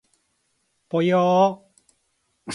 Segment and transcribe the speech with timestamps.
[0.89, 2.49] ぽよー